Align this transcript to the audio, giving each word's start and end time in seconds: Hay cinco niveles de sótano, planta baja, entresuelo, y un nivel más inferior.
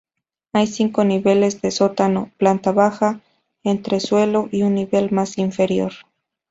Hay 0.53 0.65
cinco 0.65 1.03
niveles 1.03 1.61
de 1.61 1.69
sótano, 1.69 2.31
planta 2.39 2.71
baja, 2.71 3.19
entresuelo, 3.63 4.49
y 4.51 4.63
un 4.63 4.73
nivel 4.73 5.11
más 5.11 5.37
inferior. 5.37 5.91